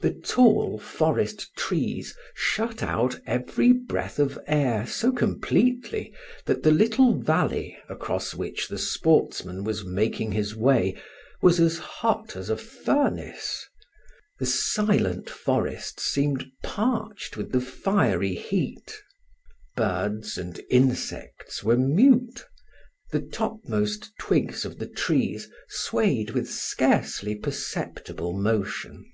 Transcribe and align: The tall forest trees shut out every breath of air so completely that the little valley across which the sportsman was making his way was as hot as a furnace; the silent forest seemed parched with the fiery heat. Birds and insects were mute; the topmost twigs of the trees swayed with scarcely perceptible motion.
The 0.00 0.14
tall 0.14 0.78
forest 0.78 1.50
trees 1.56 2.14
shut 2.32 2.84
out 2.84 3.18
every 3.26 3.72
breath 3.72 4.20
of 4.20 4.38
air 4.46 4.86
so 4.86 5.10
completely 5.10 6.14
that 6.46 6.62
the 6.62 6.70
little 6.70 7.18
valley 7.20 7.76
across 7.88 8.32
which 8.32 8.68
the 8.68 8.78
sportsman 8.78 9.64
was 9.64 9.84
making 9.84 10.30
his 10.30 10.54
way 10.54 10.94
was 11.42 11.58
as 11.58 11.78
hot 11.78 12.36
as 12.36 12.48
a 12.48 12.56
furnace; 12.56 13.66
the 14.38 14.46
silent 14.46 15.28
forest 15.28 15.98
seemed 15.98 16.46
parched 16.62 17.36
with 17.36 17.50
the 17.50 17.60
fiery 17.60 18.36
heat. 18.36 19.02
Birds 19.74 20.38
and 20.38 20.60
insects 20.70 21.64
were 21.64 21.76
mute; 21.76 22.46
the 23.10 23.20
topmost 23.20 24.12
twigs 24.16 24.64
of 24.64 24.78
the 24.78 24.86
trees 24.86 25.50
swayed 25.68 26.30
with 26.30 26.48
scarcely 26.48 27.34
perceptible 27.34 28.32
motion. 28.32 29.04